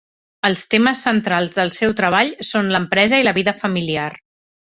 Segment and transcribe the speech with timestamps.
[0.47, 4.09] Els temes centrals del seu treball són l'empresa i la vida familiar.